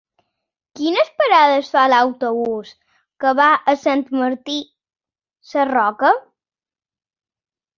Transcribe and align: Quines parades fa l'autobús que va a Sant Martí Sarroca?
Quines 0.77 1.09
parades 1.21 1.67
fa 1.73 1.83
l'autobús 1.93 2.71
que 3.25 3.35
va 3.41 3.49
a 3.75 3.75
Sant 3.83 4.03
Martí 4.23 4.57
Sarroca? 5.51 6.15